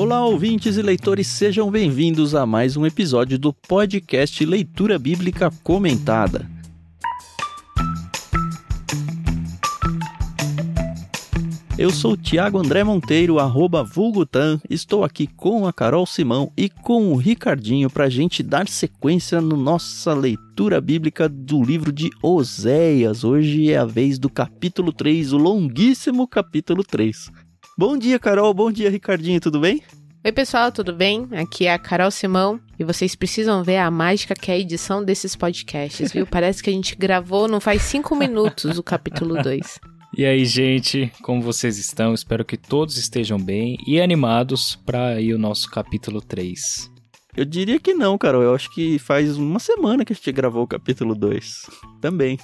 [0.00, 6.50] Olá, ouvintes e leitores, sejam bem-vindos a mais um episódio do podcast Leitura Bíblica Comentada.
[11.76, 14.58] Eu sou o Thiago André Monteiro, arroba Vulgutan.
[14.70, 19.38] Estou aqui com a Carol Simão e com o Ricardinho para a gente dar sequência
[19.42, 23.22] na nossa leitura bíblica do livro de Oséias.
[23.22, 27.30] Hoje é a vez do capítulo 3, o longuíssimo capítulo 3.
[27.80, 28.52] Bom dia, Carol.
[28.52, 29.40] Bom dia, Ricardinho.
[29.40, 29.82] Tudo bem?
[30.22, 31.26] Oi, pessoal, tudo bem?
[31.32, 35.02] Aqui é a Carol Simão e vocês precisam ver a mágica que é a edição
[35.02, 36.26] desses podcasts, viu?
[36.26, 39.80] Parece que a gente gravou não faz cinco minutos o capítulo 2.
[40.14, 42.12] E aí, gente, como vocês estão?
[42.12, 46.99] Espero que todos estejam bem e animados para ir o nosso capítulo 3.
[47.36, 48.42] Eu diria que não, Carol.
[48.42, 51.70] Eu acho que faz uma semana que a gente gravou o capítulo 2.
[52.00, 52.38] Também.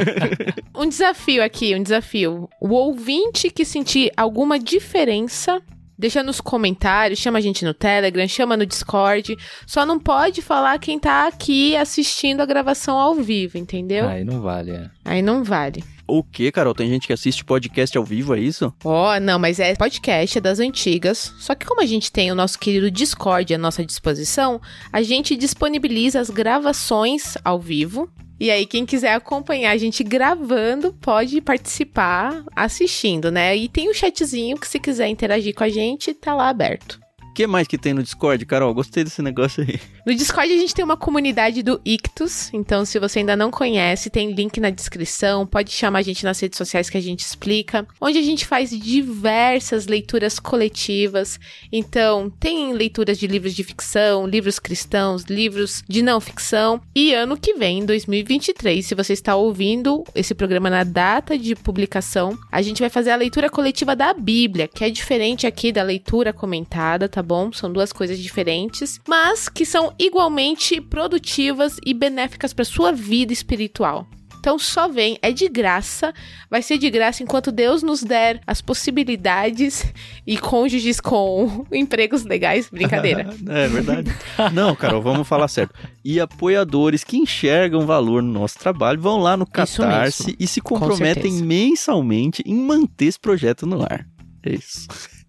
[0.74, 2.48] um desafio aqui, um desafio.
[2.60, 5.62] O ouvinte que sentir alguma diferença
[6.02, 9.36] Deixa nos comentários, chama a gente no Telegram, chama no Discord.
[9.64, 14.08] Só não pode falar quem tá aqui assistindo a gravação ao vivo, entendeu?
[14.08, 14.90] Aí não vale, é.
[15.04, 15.84] Aí não vale.
[16.06, 16.74] O que, Carol?
[16.74, 18.72] Tem gente que assiste podcast ao vivo, é isso?
[18.84, 21.32] Ó, oh, não, mas é podcast, é das antigas.
[21.38, 24.60] Só que como a gente tem o nosso querido Discord à nossa disposição,
[24.92, 28.10] a gente disponibiliza as gravações ao vivo
[28.42, 33.56] e aí, quem quiser acompanhar a gente gravando, pode participar assistindo, né?
[33.56, 37.01] E tem o um chatzinho que se quiser interagir com a gente, tá lá aberto.
[37.34, 38.74] Que mais que tem no Discord, Carol?
[38.74, 39.80] Gostei desse negócio aí.
[40.04, 44.10] No Discord a gente tem uma comunidade do Ictus, então se você ainda não conhece,
[44.10, 47.86] tem link na descrição, pode chamar a gente nas redes sociais que a gente explica,
[48.00, 51.38] onde a gente faz diversas leituras coletivas.
[51.72, 56.82] Então, tem leituras de livros de ficção, livros cristãos, livros de não ficção.
[56.94, 61.54] E ano que vem, em 2023, se você está ouvindo esse programa na data de
[61.54, 65.82] publicação, a gente vai fazer a leitura coletiva da Bíblia, que é diferente aqui da
[65.82, 67.52] leitura comentada, tá Tá bom?
[67.52, 74.08] São duas coisas diferentes, mas que são igualmente produtivas e benéficas para sua vida espiritual.
[74.40, 76.12] Então só vem, é de graça,
[76.50, 79.86] vai ser de graça enquanto Deus nos der as possibilidades
[80.26, 83.32] e cônjuges com empregos legais, brincadeira.
[83.48, 84.12] é verdade.
[84.52, 85.72] Não, Carol, vamos falar certo.
[86.04, 91.38] E apoiadores que enxergam valor no nosso trabalho vão lá no Catarse e se comprometem
[91.38, 94.04] com mensalmente em manter esse projeto no ar.
[94.44, 94.88] É isso.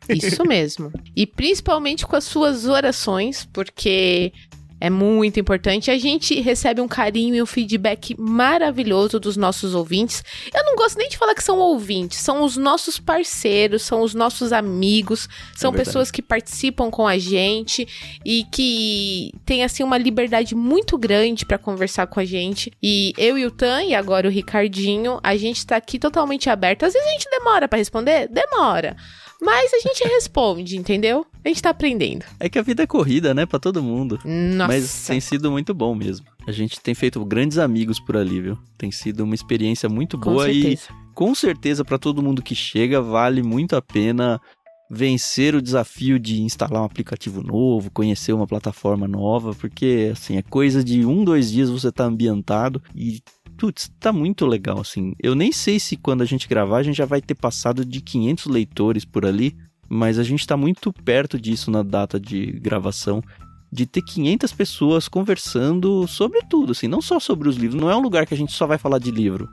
[0.10, 0.92] Isso mesmo.
[1.16, 4.32] E principalmente com as suas orações, porque
[4.84, 5.90] é muito importante.
[5.90, 10.22] A gente recebe um carinho e um feedback maravilhoso dos nossos ouvintes.
[10.54, 14.14] Eu não gosto nem de falar que são ouvintes, são os nossos parceiros, são os
[14.14, 17.88] nossos amigos, são é pessoas que participam com a gente
[18.26, 22.70] e que têm assim uma liberdade muito grande para conversar com a gente.
[22.84, 26.84] E eu e o Tan e agora o Ricardinho, a gente tá aqui totalmente aberto.
[26.84, 28.98] Às vezes a gente demora para responder, demora.
[29.44, 31.26] Mas a gente responde, entendeu?
[31.44, 32.24] A gente tá aprendendo.
[32.40, 34.18] É que a vida é corrida, né, para todo mundo.
[34.24, 34.68] Nossa.
[34.68, 36.26] Mas tem sido muito bom mesmo.
[36.48, 38.58] A gente tem feito grandes amigos por ali, viu?
[38.78, 40.88] Tem sido uma experiência muito com boa certeza.
[40.90, 44.42] e com certeza para todo mundo que chega vale muito a pena
[44.90, 50.42] vencer o desafio de instalar um aplicativo novo, conhecer uma plataforma nova, porque assim, é
[50.42, 53.22] coisa de um, dois dias você tá ambientado e
[53.64, 55.14] putz, tá muito legal, assim.
[55.18, 58.02] Eu nem sei se quando a gente gravar a gente já vai ter passado de
[58.02, 59.56] 500 leitores por ali,
[59.88, 63.24] mas a gente tá muito perto disso na data de gravação.
[63.72, 67.82] De ter 500 pessoas conversando sobre tudo, assim, não só sobre os livros.
[67.82, 69.50] Não é um lugar que a gente só vai falar de livro.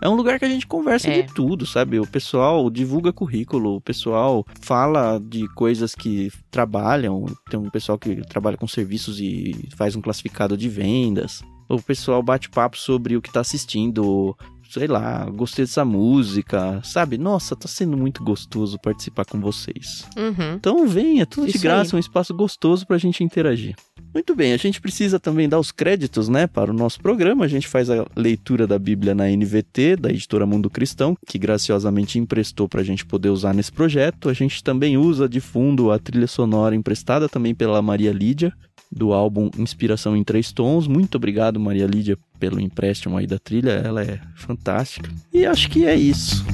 [0.00, 1.22] É um lugar que a gente conversa é.
[1.22, 1.98] de tudo, sabe?
[1.98, 7.24] O pessoal divulga currículo, o pessoal fala de coisas que trabalham.
[7.48, 12.22] Tem um pessoal que trabalha com serviços e faz um classificado de vendas o pessoal
[12.22, 14.36] bate papo sobre o que tá assistindo,
[14.70, 17.16] sei lá, gostei dessa música, sabe?
[17.18, 20.06] Nossa, tá sendo muito gostoso participar com vocês.
[20.16, 20.54] Uhum.
[20.54, 21.98] Então venha, é tudo Isso de graça, aí.
[21.98, 23.74] um espaço gostoso pra gente interagir.
[24.12, 27.44] Muito bem, a gente precisa também dar os créditos, né, para o nosso programa.
[27.44, 32.16] A gente faz a leitura da Bíblia na NVT, da editora Mundo Cristão, que graciosamente
[32.18, 34.28] emprestou para a gente poder usar nesse projeto.
[34.28, 38.52] A gente também usa de fundo a trilha sonora emprestada também pela Maria Lídia,
[38.94, 40.86] do álbum Inspiração em Três Tons.
[40.86, 43.72] Muito obrigado, Maria Lídia, pelo empréstimo aí da trilha.
[43.72, 45.10] Ela é fantástica.
[45.32, 46.44] E acho que é isso.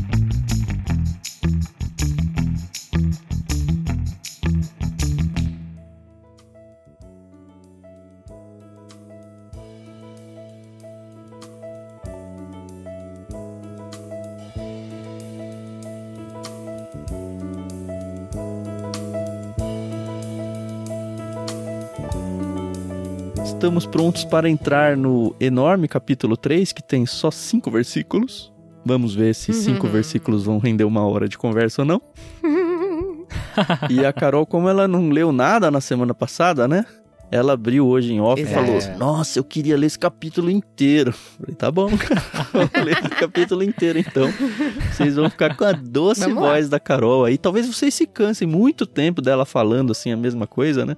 [23.61, 28.51] Estamos prontos para entrar no enorme capítulo 3, que tem só cinco versículos.
[28.87, 32.01] Vamos ver se cinco versículos vão render uma hora de conversa ou não.
[33.91, 36.87] e a Carol, como ela não leu nada na semana passada, né?
[37.31, 41.13] Ela abriu hoje em off e falou: Nossa, eu queria ler esse capítulo inteiro.
[41.13, 42.23] Falei, tá bom, cara.
[42.55, 44.27] Vamos ler esse capítulo inteiro então.
[44.91, 46.71] Vocês vão ficar com a doce Vamos voz lá.
[46.71, 47.37] da Carol aí.
[47.37, 50.97] Talvez vocês se cansem muito tempo dela falando assim a mesma coisa, né?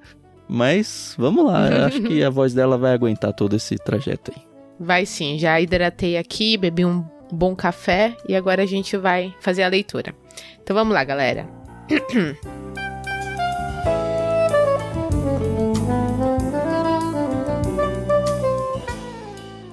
[0.55, 4.43] Mas vamos lá, acho que a voz dela vai aguentar todo esse trajeto aí.
[4.79, 7.03] Vai sim, já hidratei aqui, bebi um
[7.33, 10.15] bom café e agora a gente vai fazer a leitura.
[10.63, 11.49] Então vamos lá, galera.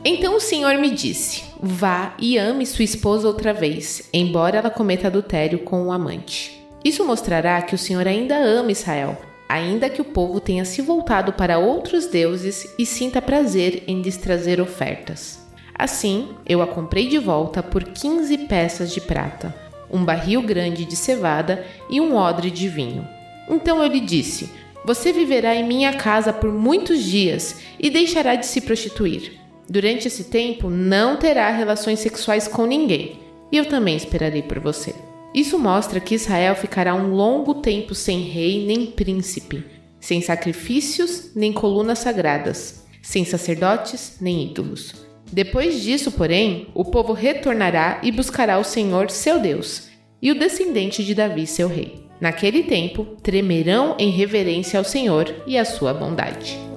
[0.02, 5.08] Então o Senhor me disse: Vá e ame sua esposa outra vez, embora ela cometa
[5.08, 6.66] adultério com o um amante.
[6.84, 9.18] Isso mostrará que o Senhor ainda ama Israel,
[9.50, 14.16] ainda que o povo tenha se voltado para outros deuses e sinta prazer em lhes
[14.16, 15.44] trazer ofertas.
[15.74, 19.56] Assim, eu a comprei de volta por 15 peças de prata,
[19.92, 23.08] um barril grande de cevada e um odre de vinho.
[23.50, 24.52] Então eu lhe disse:
[24.86, 29.40] Você viverá em minha casa por muitos dias e deixará de se prostituir.
[29.68, 33.20] Durante esse tempo, não terá relações sexuais com ninguém,
[33.52, 34.94] e eu também esperarei por você.
[35.34, 39.64] Isso mostra que Israel ficará um longo tempo sem rei nem príncipe,
[40.00, 45.08] sem sacrifícios nem colunas sagradas, sem sacerdotes nem ídolos.
[45.32, 49.90] Depois disso, porém, o povo retornará e buscará o Senhor seu Deus
[50.22, 52.08] e o descendente de Davi seu rei.
[52.20, 56.69] Naquele tempo, tremerão em reverência ao Senhor e à sua bondade.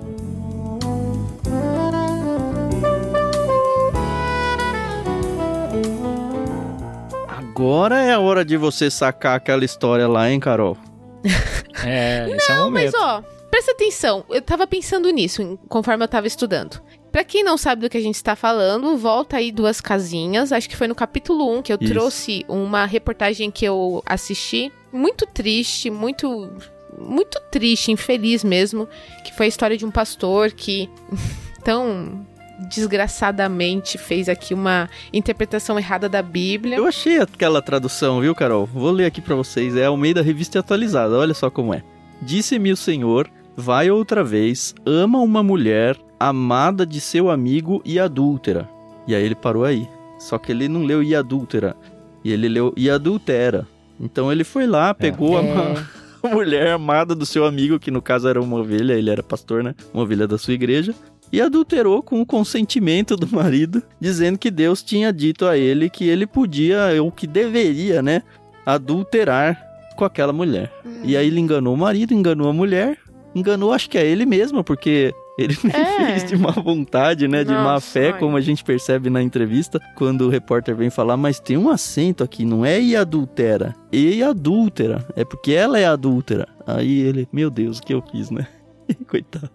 [7.62, 10.76] Agora é a hora de você sacar aquela história lá, hein, Carol?
[11.86, 12.92] é, esse não, é o momento.
[12.92, 14.24] mas ó, presta atenção.
[14.28, 16.82] Eu tava pensando nisso conforme eu tava estudando.
[17.12, 20.50] Pra quem não sabe do que a gente está falando, volta aí duas casinhas.
[20.50, 21.92] Acho que foi no capítulo 1 que eu Isso.
[21.92, 24.72] trouxe uma reportagem que eu assisti.
[24.92, 26.50] Muito triste, muito.
[26.98, 28.88] Muito triste, infeliz mesmo.
[29.22, 30.90] Que foi a história de um pastor que.
[31.62, 32.26] tão
[32.68, 36.76] desgraçadamente fez aqui uma interpretação errada da Bíblia.
[36.76, 38.66] Eu achei aquela tradução, viu, Carol?
[38.66, 39.76] Vou ler aqui para vocês.
[39.76, 41.16] É ao meio da revista atualizada.
[41.16, 41.82] Olha só como é.
[42.20, 48.68] Disse-me o Senhor: vai outra vez, ama uma mulher amada de seu amigo e adúltera.
[49.06, 49.88] E aí ele parou aí.
[50.18, 51.76] Só que ele não leu e adúltera.
[52.24, 53.66] E ele leu e adultera.
[53.98, 55.50] Então ele foi lá, pegou é.
[55.50, 55.86] a,
[56.28, 59.64] a mulher amada do seu amigo, que no caso era uma ovelha, ele era pastor,
[59.64, 59.74] né?
[59.92, 60.94] Uma ovelha da sua igreja
[61.32, 66.08] e adulterou com o consentimento do marido, dizendo que Deus tinha dito a ele que
[66.08, 68.22] ele podia, ou que deveria, né,
[68.66, 69.60] adulterar
[69.96, 70.70] com aquela mulher.
[70.84, 71.00] Hum.
[71.04, 72.98] E aí ele enganou o marido, enganou a mulher,
[73.34, 76.06] enganou acho que a ele mesmo, porque ele nem é.
[76.06, 77.42] fez de má vontade, né?
[77.42, 81.16] De Nossa, má fé, como a gente percebe na entrevista, quando o repórter vem falar,
[81.16, 85.86] mas tem um acento aqui, não é e adultera, e adúltera, é porque ela é
[85.86, 86.46] adúltera.
[86.66, 88.46] Aí ele, meu Deus, o que eu fiz, né?
[89.08, 89.50] Coitado.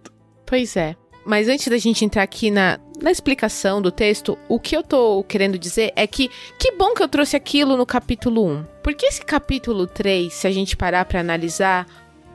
[0.45, 0.95] Pois é.
[1.27, 5.21] Mas antes da gente entrar aqui na, na explicação do texto, o que eu tô
[5.25, 8.65] querendo dizer é que que bom que eu trouxe aquilo no capítulo 1.
[8.81, 11.85] Porque esse capítulo 3, se a gente parar para analisar,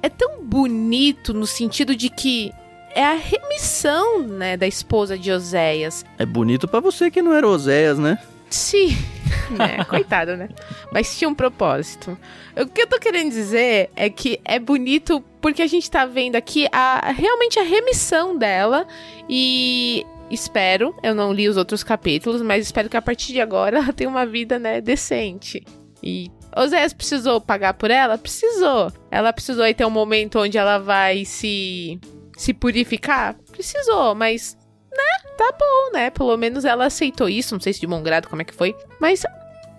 [0.02, 2.52] é tão bonito no sentido de que
[2.94, 6.04] é a remissão, né, da esposa de Oséias.
[6.18, 8.18] É bonito para você que não era Oséias, né?
[8.50, 8.94] Sim.
[9.58, 10.48] É, coitado, né?
[10.92, 12.16] Mas tinha um propósito.
[12.56, 16.36] O que eu tô querendo dizer é que é bonito porque a gente tá vendo
[16.36, 18.86] aqui a realmente a remissão dela
[19.28, 23.76] e espero, eu não li os outros capítulos, mas espero que a partir de agora
[23.78, 25.62] ela tenha uma vida, né, decente.
[26.02, 28.18] E Oséias precisou pagar por ela?
[28.18, 28.92] Precisou.
[29.10, 32.00] Ela precisou aí ter um momento onde ela vai se
[32.36, 33.36] se purificar?
[33.52, 34.56] Precisou, mas
[34.96, 36.10] né, tá bom, né?
[36.10, 38.74] Pelo menos ela aceitou isso, não sei se de bom grado, como é que foi,
[39.00, 39.22] mas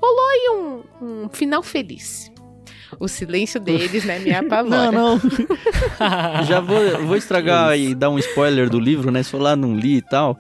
[0.02, 2.32] rolou aí um, um final feliz.
[3.00, 4.92] O silêncio deles, né, me apavora.
[4.92, 5.22] Não, não.
[6.46, 7.92] Já vou, vou estragar isso.
[7.92, 9.24] e dar um spoiler do livro, né?
[9.24, 10.38] Se for lá não li e tal.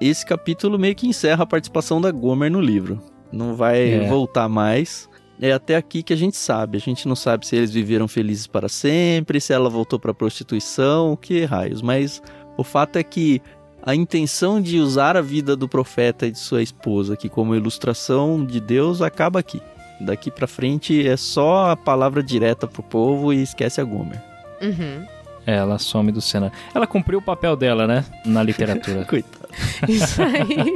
[0.00, 3.02] Esse capítulo meio que encerra a participação da Gomer no livro.
[3.32, 4.06] Não vai é.
[4.06, 5.08] voltar mais.
[5.40, 6.78] É até aqui que a gente sabe.
[6.78, 11.16] A gente não sabe se eles viveram felizes para sempre, se ela voltou para prostituição,
[11.16, 11.82] que raios.
[11.82, 12.22] Mas
[12.56, 13.42] o fato é que
[13.86, 18.44] a intenção de usar a vida do profeta e de sua esposa aqui como ilustração
[18.44, 19.62] de Deus acaba aqui.
[20.00, 24.20] Daqui para frente é só a palavra direta pro povo e esquece a Gomer.
[24.60, 25.06] Uhum.
[25.46, 26.54] É, ela some do cenário.
[26.74, 28.04] Ela cumpriu o papel dela, né?
[28.24, 29.04] Na literatura.
[29.08, 29.48] Coitada.
[29.88, 30.74] Isso aí.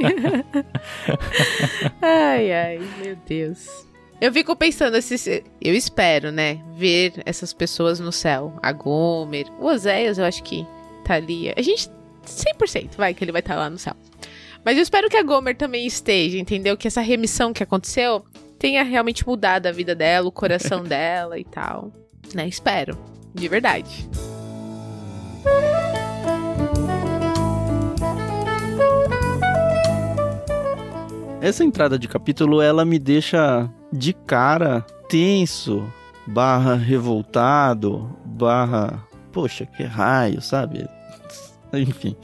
[2.01, 3.67] ai, ai, meu Deus.
[4.21, 5.15] Eu fico pensando, assim,
[5.59, 8.53] eu espero, né, ver essas pessoas no céu.
[8.61, 10.65] A Gomer, o Oséias, eu acho que
[11.03, 11.51] tá ali.
[11.57, 11.89] A gente
[12.31, 13.95] 100% vai que ele vai estar tá lá no céu.
[14.63, 16.77] Mas eu espero que a Gomer também esteja, entendeu?
[16.77, 18.23] Que essa remissão que aconteceu
[18.59, 21.91] tenha realmente mudado a vida dela, o coração dela e tal.
[22.33, 22.47] Né?
[22.47, 22.97] Espero.
[23.33, 24.07] De verdade.
[31.41, 35.91] Essa entrada de capítulo, ela me deixa de cara tenso,
[36.27, 40.87] barra revoltado, barra, poxa, que raio, sabe?
[41.79, 42.15] Enfim.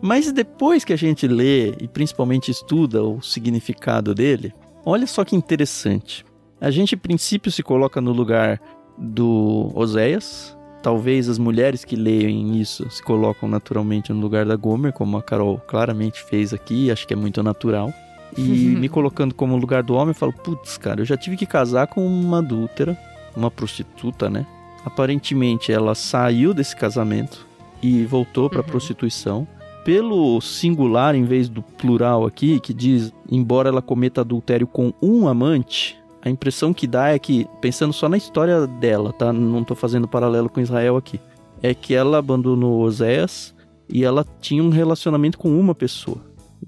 [0.00, 4.52] Mas depois que a gente lê e principalmente estuda o significado dele,
[4.84, 6.24] olha só que interessante.
[6.60, 8.60] A gente, em princípio, se coloca no lugar
[8.98, 10.56] do Oséias.
[10.82, 15.22] Talvez as mulheres que leem isso se colocam naturalmente no lugar da Gomer, como a
[15.22, 17.92] Carol claramente fez aqui, acho que é muito natural.
[18.36, 18.42] E
[18.76, 21.86] me colocando como lugar do homem, eu falo, putz, cara, eu já tive que casar
[21.86, 22.98] com uma adúltera,
[23.36, 24.44] uma prostituta, né?
[24.84, 27.46] Aparentemente ela saiu desse casamento
[27.82, 28.66] e voltou para uhum.
[28.66, 29.46] prostituição.
[29.84, 35.26] Pelo singular em vez do plural aqui, que diz, embora ela cometa adultério com um
[35.26, 39.32] amante, a impressão que dá é que, pensando só na história dela, tá?
[39.32, 41.18] Não tô fazendo paralelo com Israel aqui.
[41.60, 43.52] É que ela abandonou Oséias
[43.88, 46.18] e ela tinha um relacionamento com uma pessoa.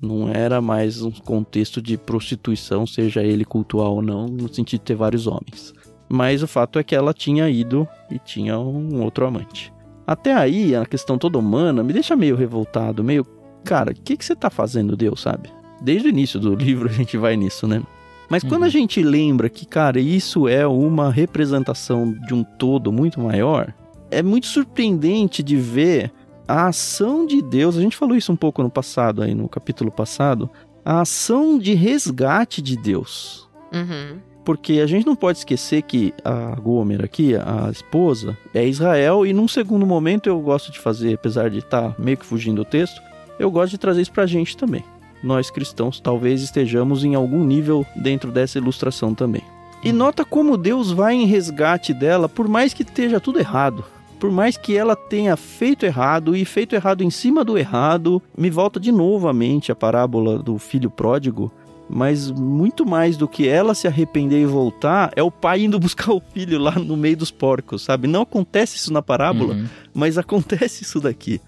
[0.02, 4.86] Não era mais um contexto de prostituição, seja ele cultual ou não, no sentido de
[4.86, 5.72] ter vários homens.
[6.08, 9.72] Mas o fato é que ela tinha ido e tinha um outro amante.
[10.06, 13.26] Até aí, a questão toda humana me deixa meio revoltado, meio.
[13.64, 15.50] Cara, o que, que você tá fazendo, Deus, sabe?
[15.80, 17.82] Desde o início do livro a gente vai nisso, né?
[18.28, 18.48] Mas uhum.
[18.50, 23.72] quando a gente lembra que, cara, isso é uma representação de um todo muito maior,
[24.10, 26.12] é muito surpreendente de ver
[26.46, 29.90] a ação de Deus, a gente falou isso um pouco no passado, aí no capítulo
[29.90, 30.50] passado,
[30.84, 33.48] a ação de resgate de Deus.
[33.72, 34.18] Uhum.
[34.44, 39.32] Porque a gente não pode esquecer que a Gomer aqui, a esposa, é Israel, e
[39.32, 42.64] num segundo momento eu gosto de fazer, apesar de estar tá meio que fugindo do
[42.64, 43.00] texto,
[43.38, 44.84] eu gosto de trazer isso pra gente também.
[45.22, 49.42] Nós cristãos talvez estejamos em algum nível dentro dessa ilustração também.
[49.82, 53.84] E nota como Deus vai em resgate dela, por mais que esteja tudo errado
[54.24, 58.48] por mais que ela tenha feito errado e feito errado em cima do errado, me
[58.48, 61.52] volta de novo à mente a parábola do filho pródigo.
[61.88, 66.12] Mas muito mais do que ela se arrepender e voltar, é o pai indo buscar
[66.12, 68.08] o filho lá no meio dos porcos, sabe?
[68.08, 69.66] Não acontece isso na parábola, uhum.
[69.92, 71.40] mas acontece isso daqui.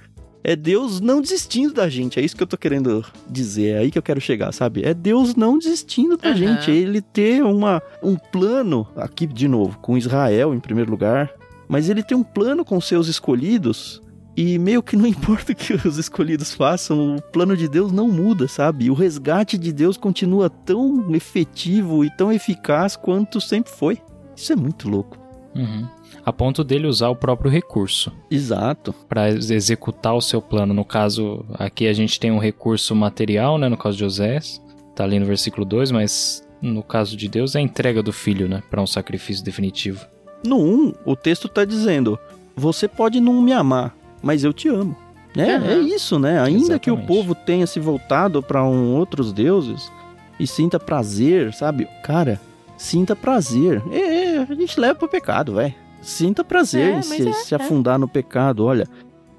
[0.45, 3.91] É Deus não desistindo da gente, é isso que eu tô querendo dizer, é aí
[3.91, 4.85] que eu quero chegar, sabe?
[4.85, 6.37] É Deus não desistindo da uhum.
[6.37, 11.33] gente, é ele ter uma, um plano, aqui de novo, com Israel em primeiro lugar,
[11.67, 14.01] mas ele tem um plano com seus escolhidos
[14.37, 18.09] e meio que não importa o que os escolhidos façam, o plano de Deus não
[18.09, 18.91] muda, sabe?
[18.91, 23.99] O resgate de Deus continua tão efetivo e tão eficaz quanto sempre foi.
[24.37, 25.19] Isso é muito louco.
[25.55, 25.89] Uhum.
[26.25, 28.13] A ponto dele usar o próprio recurso.
[28.31, 28.93] Exato.
[29.09, 30.75] Para executar o seu plano.
[30.75, 33.69] No caso, aqui a gente tem um recurso material, né?
[33.69, 34.39] No caso de José,
[34.95, 38.49] tá ali no versículo 2, mas no caso de Deus é a entrega do filho,
[38.49, 38.63] né?
[38.71, 40.05] Para um sacrifício definitivo.
[40.45, 42.19] No 1, o texto está dizendo:
[42.55, 44.97] Você pode não me amar, mas eu te amo.
[45.37, 45.65] É, uhum.
[45.65, 46.41] é isso, né?
[46.41, 46.81] Ainda Exatamente.
[46.81, 49.93] que o povo tenha se voltado para um outros deuses
[50.41, 51.87] e sinta prazer, sabe?
[52.03, 52.41] Cara,
[52.77, 53.83] sinta prazer.
[53.91, 55.75] É, é a gente leva pro pecado, vai.
[56.01, 57.57] Sinta prazer é, em se, é, se é.
[57.57, 58.65] afundar no pecado.
[58.65, 58.89] Olha,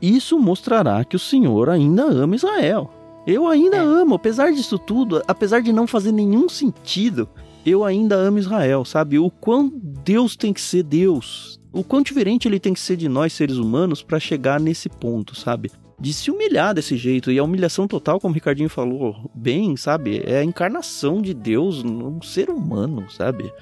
[0.01, 2.91] isso mostrará que o Senhor ainda ama Israel.
[3.25, 3.79] Eu ainda é.
[3.79, 7.27] amo, apesar disso tudo, apesar de não fazer nenhum sentido
[7.69, 9.19] eu ainda amo Israel, sabe?
[9.19, 11.56] O quão Deus tem que ser Deus.
[11.77, 15.35] O quão diferente ele tem que ser de nós, seres humanos, para chegar nesse ponto,
[15.35, 15.71] sabe?
[15.99, 17.31] De se humilhar desse jeito.
[17.31, 20.23] E a humilhação total, como o Ricardinho falou bem, sabe?
[20.25, 23.53] É a encarnação de Deus num ser humano, sabe?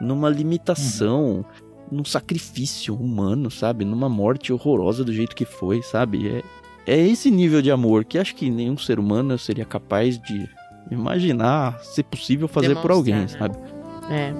[0.00, 1.44] Numa limitação, uhum.
[1.90, 3.84] num sacrifício humano, sabe?
[3.84, 6.28] Numa morte horrorosa do jeito que foi, sabe?
[6.28, 6.44] É,
[6.86, 10.48] é esse nível de amor que acho que nenhum ser humano seria capaz de
[10.92, 13.26] imaginar se possível fazer Demonstrar, por alguém, né?
[13.26, 13.58] sabe?
[14.08, 14.32] É.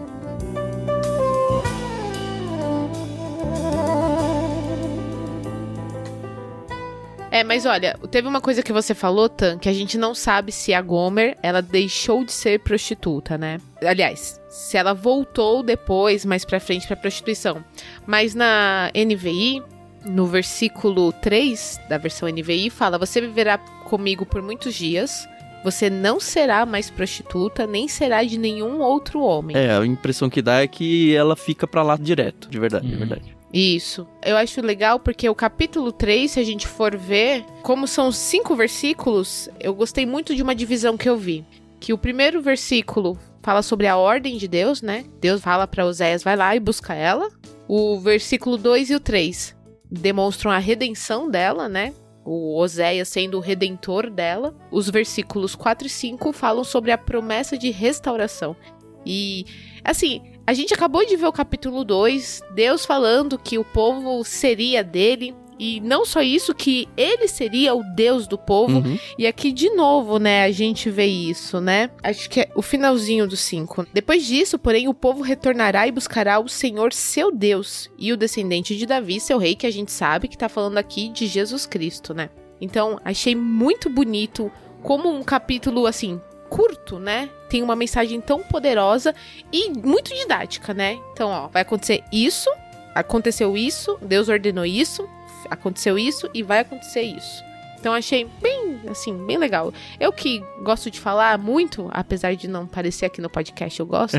[7.34, 10.52] É, mas olha, teve uma coisa que você falou, Tan, que a gente não sabe
[10.52, 13.58] se a Gomer, ela deixou de ser prostituta, né?
[13.84, 17.64] Aliás, se ela voltou depois, mais pra frente, pra prostituição.
[18.06, 19.60] Mas na NVI,
[20.04, 25.26] no versículo 3 da versão NVI, fala: Você viverá comigo por muitos dias,
[25.64, 29.56] você não será mais prostituta, nem será de nenhum outro homem.
[29.56, 32.92] É, a impressão que dá é que ela fica pra lá direto, de verdade, uhum.
[32.92, 33.33] de verdade.
[33.54, 34.04] Isso.
[34.20, 38.56] Eu acho legal porque o capítulo 3, se a gente for ver, como são cinco
[38.56, 41.44] versículos, eu gostei muito de uma divisão que eu vi.
[41.78, 45.04] Que o primeiro versículo fala sobre a ordem de Deus, né?
[45.20, 47.28] Deus fala para Oséias, vai lá e busca ela.
[47.68, 49.54] O versículo 2 e o 3
[49.88, 51.94] demonstram a redenção dela, né?
[52.24, 54.54] o Oséias sendo o redentor dela.
[54.70, 58.56] Os versículos 4 e 5 falam sobre a promessa de restauração.
[59.04, 59.44] E,
[59.84, 64.84] assim, a gente acabou de ver o capítulo 2, Deus falando que o povo seria
[64.84, 65.34] dele.
[65.56, 68.78] E não só isso, que ele seria o Deus do povo.
[68.78, 68.98] Uhum.
[69.16, 71.90] E aqui, de novo, né, a gente vê isso, né?
[72.02, 73.86] Acho que é o finalzinho do 5.
[73.92, 78.76] Depois disso, porém, o povo retornará e buscará o Senhor seu Deus e o descendente
[78.76, 82.12] de Davi, seu rei, que a gente sabe que tá falando aqui de Jesus Cristo,
[82.12, 82.30] né?
[82.60, 84.50] Então, achei muito bonito
[84.82, 86.20] como um capítulo, assim,
[86.50, 87.30] curto, né?
[87.54, 89.14] Tem uma mensagem tão poderosa
[89.52, 90.98] e muito didática, né?
[91.12, 92.50] Então, ó, vai acontecer isso,
[92.92, 95.08] aconteceu isso, Deus ordenou isso,
[95.48, 97.44] aconteceu isso e vai acontecer isso.
[97.78, 99.72] Então achei bem, assim, bem legal.
[100.00, 104.18] Eu que gosto de falar muito, apesar de não parecer aqui no podcast, eu gosto.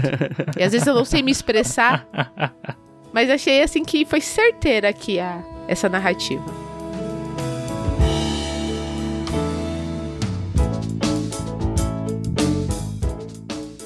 [0.58, 2.08] e às vezes eu não sei me expressar.
[3.12, 6.75] Mas achei assim que foi certeira aqui a, essa narrativa.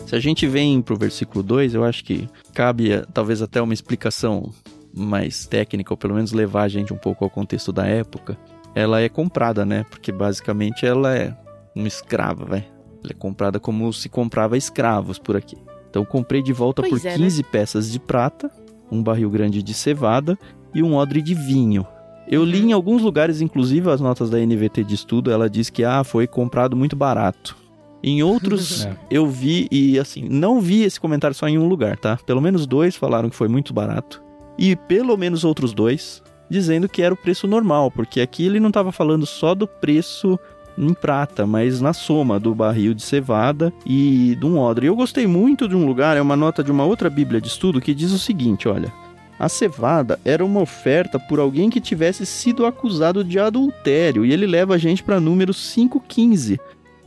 [0.09, 4.51] Se a gente vem pro versículo 2, eu acho que cabe talvez até uma explicação
[4.91, 8.35] mais técnica, ou pelo menos levar a gente um pouco ao contexto da época.
[8.73, 9.85] Ela é comprada, né?
[9.87, 11.37] Porque basicamente ela é
[11.75, 12.65] uma escrava, vai.
[13.03, 15.57] Ela é comprada como se comprava escravos por aqui.
[15.91, 17.49] Então comprei de volta pois por é, 15 né?
[17.51, 18.49] peças de prata,
[18.91, 20.39] um barril grande de cevada
[20.73, 21.85] e um odre de vinho.
[22.27, 25.83] Eu li em alguns lugares, inclusive as notas da NVT de estudo, ela diz que
[25.83, 27.58] ah, foi comprado muito barato.
[28.03, 28.95] Em outros é.
[29.09, 32.17] eu vi e assim, não vi esse comentário só em um lugar, tá?
[32.25, 34.21] Pelo menos dois falaram que foi muito barato
[34.57, 38.69] e pelo menos outros dois dizendo que era o preço normal, porque aqui ele não
[38.69, 40.37] estava falando só do preço
[40.77, 44.87] em prata, mas na soma do barril de cevada e de um odre.
[44.87, 47.81] Eu gostei muito de um lugar, é uma nota de uma outra Bíblia de estudo
[47.81, 48.91] que diz o seguinte, olha:
[49.37, 54.47] a cevada era uma oferta por alguém que tivesse sido acusado de adultério, e ele
[54.47, 56.59] leva a gente para número 515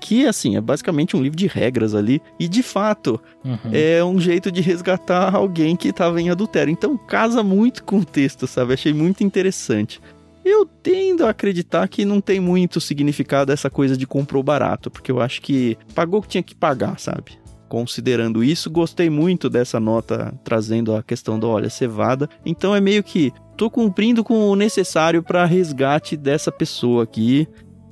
[0.03, 2.21] que, assim, é basicamente um livro de regras ali.
[2.39, 3.71] E, de fato, uhum.
[3.73, 6.73] é um jeito de resgatar alguém que estava em adultério.
[6.73, 8.75] Então, casa muito com o texto, sabe?
[8.75, 10.01] Achei muito interessante.
[10.45, 15.13] Eu tendo a acreditar que não tem muito significado essa coisa de comprou barato, porque
[15.13, 17.39] eu acho que pagou o que tinha que pagar, sabe?
[17.69, 22.29] Considerando isso, gostei muito dessa nota trazendo a questão do olha cevada.
[22.45, 27.47] Então é meio que tô cumprindo com o necessário para resgate dessa pessoa aqui.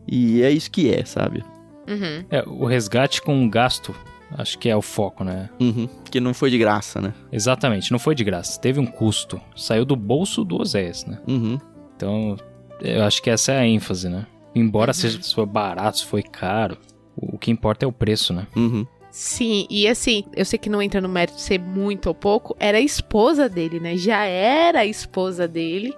[0.08, 1.44] E é isso que é, sabe?
[1.88, 2.24] Uhum.
[2.30, 3.94] É, o resgate com gasto,
[4.36, 5.50] acho que é o foco, né?
[5.60, 5.88] Uhum.
[6.10, 7.14] Que não foi de graça, né?
[7.32, 8.60] Exatamente, não foi de graça.
[8.60, 9.40] Teve um custo.
[9.56, 11.18] Saiu do bolso do Osés, né?
[11.26, 11.58] Uhum.
[11.96, 12.36] Então,
[12.80, 14.26] eu acho que essa é a ênfase, né?
[14.54, 14.94] Embora uhum.
[14.94, 16.76] seja se foi barato, se foi caro,
[17.16, 18.46] o que importa é o preço, né?
[18.56, 18.86] Uhum.
[19.10, 22.56] Sim, e assim, eu sei que não entra no mérito de ser muito ou pouco,
[22.60, 23.96] era a esposa dele, né?
[23.96, 25.92] Já era a esposa dele.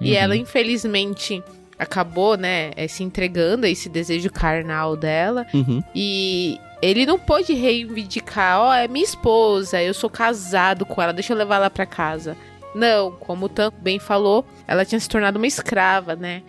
[0.00, 0.16] E uhum.
[0.16, 1.42] ela, infelizmente,
[1.78, 5.46] acabou, né, é, se entregando a esse desejo carnal dela.
[5.52, 5.82] Uhum.
[5.94, 11.12] E ele não pôde reivindicar, ó, oh, é minha esposa, eu sou casado com ela,
[11.12, 12.36] deixa eu levar ela para casa.
[12.74, 16.42] Não, como o Tan bem falou, ela tinha se tornado uma escrava, né?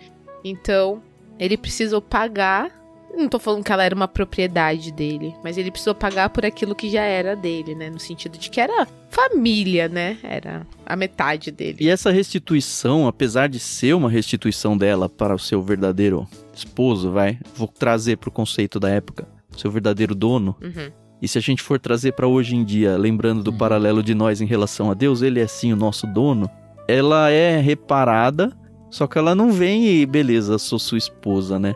[0.44, 1.02] Então,
[1.38, 2.70] ele precisou pagar
[3.16, 6.74] não tô falando que ela era uma propriedade dele, mas ele precisou pagar por aquilo
[6.74, 7.90] que já era dele, né?
[7.90, 10.18] No sentido de que era família, né?
[10.22, 11.78] Era a metade dele.
[11.80, 17.38] E essa restituição, apesar de ser uma restituição dela para o seu verdadeiro esposo, vai,
[17.54, 19.26] vou trazer para o conceito da época,
[19.56, 20.56] seu verdadeiro dono.
[20.62, 20.90] Uhum.
[21.20, 23.56] E se a gente for trazer para hoje em dia, lembrando do uhum.
[23.56, 26.50] paralelo de nós em relação a Deus, ele é sim o nosso dono.
[26.86, 28.52] Ela é reparada,
[28.90, 31.74] só que ela não vem e beleza, sou sua esposa, né?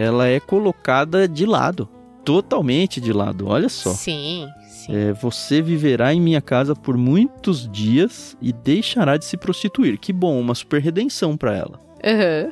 [0.00, 1.88] Ela é colocada de lado.
[2.24, 3.90] Totalmente de lado, olha só.
[3.90, 4.94] Sim, sim.
[4.94, 9.98] É, você viverá em minha casa por muitos dias e deixará de se prostituir.
[9.98, 11.80] Que bom, uma super redenção para ela.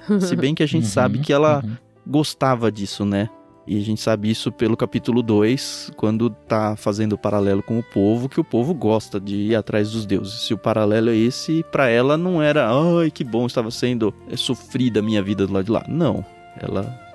[0.08, 0.20] Uhum.
[0.20, 1.76] Se bem que a gente uhum, sabe que ela uhum.
[2.06, 3.28] gostava disso, né?
[3.66, 7.82] E a gente sabe isso pelo capítulo 2, quando tá fazendo o paralelo com o
[7.82, 10.46] povo, que o povo gosta de ir atrás dos deuses.
[10.46, 15.00] Se o paralelo é esse, para ela não era, ai, que bom, estava sendo sofrida
[15.00, 15.84] a minha vida do lado de lá.
[15.86, 16.24] Não.
[16.58, 17.07] Ela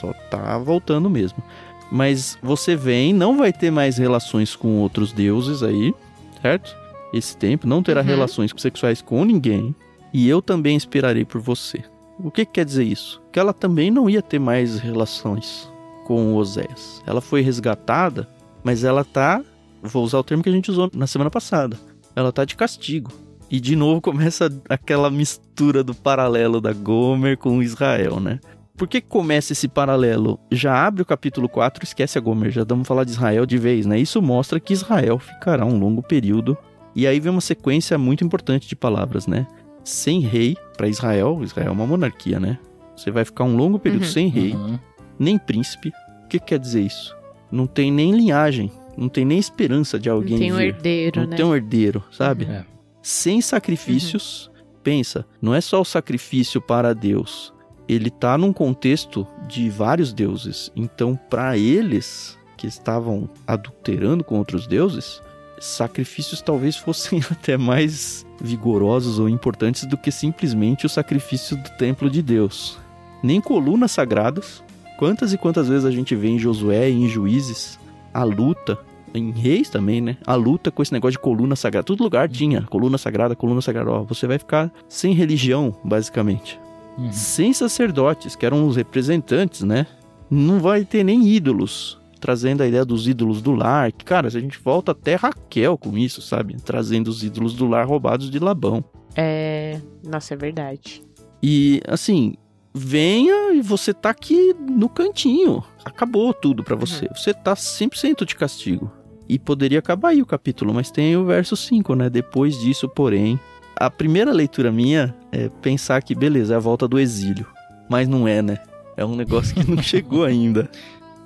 [0.00, 1.42] só tá voltando mesmo.
[1.90, 5.92] Mas você vem, não vai ter mais relações com outros deuses aí,
[6.40, 6.74] certo?
[7.12, 8.06] Esse tempo não terá uhum.
[8.06, 9.74] relações sexuais com ninguém.
[10.12, 11.82] E eu também esperarei por você.
[12.18, 13.20] O que, que quer dizer isso?
[13.32, 15.70] Que ela também não ia ter mais relações
[16.04, 17.02] com Oséias.
[17.06, 18.28] Ela foi resgatada,
[18.62, 19.42] mas ela tá.
[19.82, 21.76] Vou usar o termo que a gente usou na semana passada.
[22.14, 23.10] Ela tá de castigo.
[23.50, 28.38] E de novo começa aquela mistura do paralelo da Gomer com Israel, né?
[28.80, 30.40] Por que começa esse paralelo?
[30.50, 33.84] Já abre o capítulo 4, esquece a Gomer, já vamos falar de Israel de vez,
[33.84, 34.00] né?
[34.00, 36.56] Isso mostra que Israel ficará um longo período.
[36.96, 39.46] E aí vem uma sequência muito importante de palavras, né?
[39.84, 42.58] Sem rei para Israel, Israel é uma monarquia, né?
[42.96, 44.08] Você vai ficar um longo período uhum.
[44.08, 44.78] sem rei, uhum.
[45.18, 45.92] nem príncipe.
[46.24, 47.14] O que quer dizer isso?
[47.52, 50.56] Não tem nem linhagem, Não tem nem esperança de alguém Não tem vir.
[50.56, 51.36] um herdeiro, não né?
[51.36, 52.46] tem um herdeiro, sabe?
[52.46, 52.64] É.
[53.02, 54.50] Sem sacrifícios,
[54.82, 57.52] pensa, não é só o sacrifício para Deus.
[57.90, 60.70] Ele tá num contexto de vários deuses.
[60.76, 65.20] Então, para eles que estavam adulterando com outros deuses,
[65.58, 72.08] sacrifícios talvez fossem até mais vigorosos ou importantes do que simplesmente o sacrifício do templo
[72.08, 72.78] de Deus.
[73.24, 74.62] Nem colunas sagradas.
[74.96, 77.76] Quantas e quantas vezes a gente vê em Josué e em Juízes
[78.14, 78.78] a luta
[79.12, 80.16] em Reis também, né?
[80.24, 81.84] A luta com esse negócio de coluna sagrada.
[81.84, 83.90] Todo lugar tinha coluna sagrada, coluna sagrada.
[83.90, 86.60] Ó, você vai ficar sem religião, basicamente.
[86.98, 87.12] Uhum.
[87.12, 89.86] Sem sacerdotes, que eram os representantes, né?
[90.30, 91.98] Não vai ter nem ídolos.
[92.20, 93.90] Trazendo a ideia dos ídolos do lar.
[93.92, 96.56] Que, cara, a gente volta até Raquel com isso, sabe?
[96.62, 98.84] Trazendo os ídolos do lar roubados de Labão.
[99.16, 99.80] É.
[100.06, 101.02] Nossa, é verdade.
[101.42, 102.34] E, assim,
[102.74, 105.64] venha e você tá aqui no cantinho.
[105.84, 107.08] Acabou tudo pra você.
[107.14, 108.92] Você tá 100% de castigo.
[109.28, 112.10] E poderia acabar aí o capítulo, mas tem o verso 5, né?
[112.10, 113.38] Depois disso, porém,
[113.80, 117.46] a primeira leitura minha é pensar que, beleza, é a volta do exílio.
[117.88, 118.58] Mas não é, né?
[118.94, 120.68] É um negócio que não chegou ainda.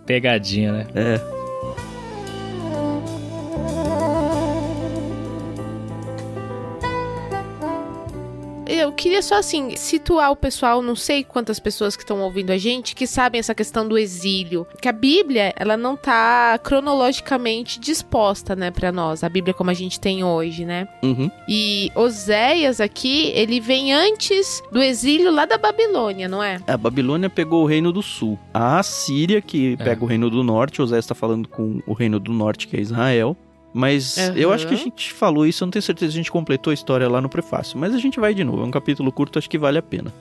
[0.06, 0.86] Pegadinha, né?
[0.94, 1.43] É.
[8.74, 12.58] Eu queria só assim situar o pessoal, não sei quantas pessoas que estão ouvindo a
[12.58, 18.54] gente que sabem essa questão do exílio, que a Bíblia, ela não tá cronologicamente disposta,
[18.56, 20.88] né, para nós, a Bíblia como a gente tem hoje, né?
[21.02, 21.30] Uhum.
[21.48, 26.60] E Oséias aqui, ele vem antes do exílio lá da Babilônia, não é?
[26.66, 28.38] A Babilônia pegou o reino do sul.
[28.52, 29.84] A Assíria, que É.
[29.84, 30.78] pega o reino do norte.
[30.78, 33.36] José está falando com o reino do norte, que é Israel.
[33.74, 34.36] Mas Aham.
[34.36, 36.70] eu acho que a gente falou isso, eu não tenho certeza se a gente completou
[36.70, 37.76] a história lá no prefácio.
[37.76, 40.12] Mas a gente vai de novo, é um capítulo curto, acho que vale a pena.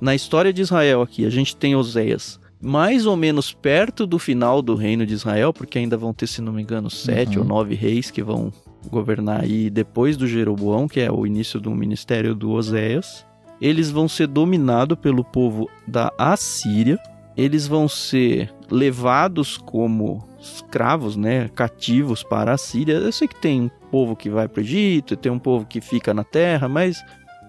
[0.00, 4.60] Na história de Israel aqui, a gente tem Oséias mais ou menos perto do final
[4.62, 7.42] do reino de Israel, porque ainda vão ter, se não me engano, sete Uhum.
[7.42, 8.52] ou nove reis que vão
[8.90, 13.26] governar aí depois do Jeroboão, que é o início do ministério do Oséias.
[13.60, 16.98] Eles vão ser dominados pelo povo da Assíria.
[17.40, 22.94] Eles vão ser levados como escravos, né, cativos para a Síria.
[22.94, 25.80] Eu sei que tem um povo que vai para o Egito, tem um povo que
[25.80, 27.02] fica na terra, mas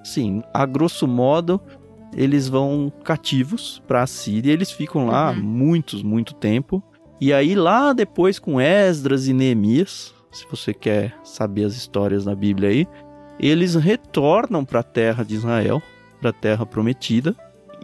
[0.04, 1.60] sim, a grosso modo,
[2.16, 5.42] eles vão cativos para a Síria, eles ficam lá Uhum.
[5.42, 6.82] muitos, muito tempo.
[7.20, 12.34] E aí lá depois com Esdras e Neemias, se você quer saber as histórias na
[12.34, 12.88] Bíblia aí,
[13.40, 15.82] eles retornam para a terra de Israel,
[16.20, 17.36] para a terra prometida.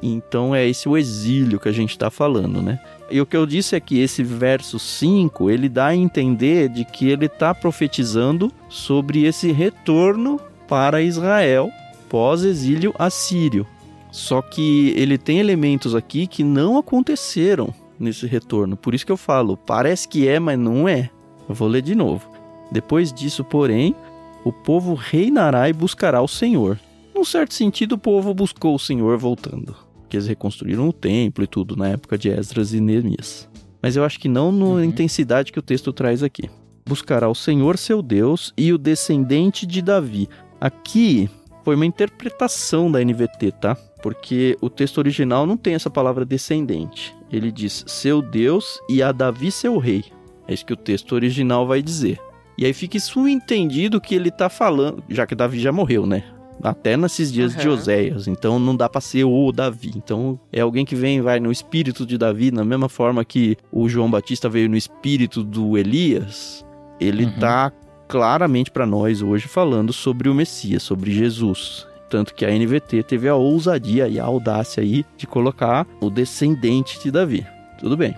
[0.02, 2.80] Então é esse o exílio que a gente está falando, né?
[3.10, 6.86] E o que eu disse é que esse verso 5, ele dá a entender de
[6.86, 11.72] que ele está profetizando sobre esse retorno para Israel
[12.10, 13.66] pós-exílio assírio.
[14.12, 18.78] Só que ele tem elementos aqui que não aconteceram nesse retorno.
[18.78, 21.10] Por isso que eu falo, parece que é, mas não é.
[21.48, 22.30] Eu vou ler de novo.
[22.72, 23.96] Depois disso, porém,
[24.44, 26.80] o povo reinará e buscará o Senhor.
[27.14, 29.87] Num certo sentido, o povo buscou o Senhor voltando.
[30.08, 33.50] Porque eles reconstruíram o templo e tudo na época de Esdras e Neemias.
[33.82, 34.84] Mas eu acho que não na Uhum.
[34.86, 36.50] intensidade que o texto traz aqui.
[36.88, 40.30] Buscará o Senhor seu Deus e o descendente de Davi.
[40.62, 41.30] Aqui
[41.66, 43.76] foi uma interpretação da NVT, tá?
[44.02, 47.14] Porque o texto original não tem essa palavra descendente.
[47.30, 50.06] Ele diz seu Deus e a Davi seu rei.
[50.48, 52.18] É isso que o texto original vai dizer.
[52.58, 56.24] E aí fica subentendido que ele tá falando, já que Davi já morreu, né?
[56.62, 57.74] Até nesses dias de Aham.
[57.78, 58.28] Oséias.
[58.28, 59.92] Então não dá pra ser o Davi.
[59.96, 63.88] Então é alguém que vem vai no espírito de Davi, na mesma forma que o
[63.88, 66.66] João Batista veio no espírito do Elias.
[67.00, 67.40] Ele Uhum.
[67.40, 67.72] tá
[68.08, 71.86] claramente pra nós hoje falando sobre o Messias, sobre Jesus.
[72.10, 77.00] Tanto que a NVT teve a ousadia e a audácia aí de colocar o descendente
[77.04, 77.46] de Davi.
[77.80, 78.16] Tudo bem.